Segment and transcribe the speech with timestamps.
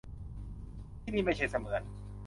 [1.03, 1.81] ที่นี่ไม่ใช่เสมือน